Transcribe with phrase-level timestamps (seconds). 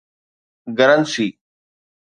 [0.77, 1.27] Guernsey